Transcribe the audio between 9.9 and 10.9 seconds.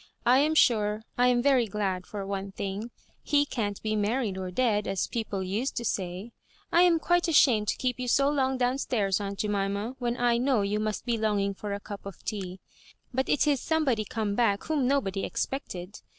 when I know you